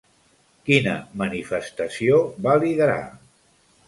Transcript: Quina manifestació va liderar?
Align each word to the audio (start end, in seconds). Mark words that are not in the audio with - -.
Quina 0.69 0.95
manifestació 1.21 2.17
va 2.47 2.57
liderar? 2.65 2.97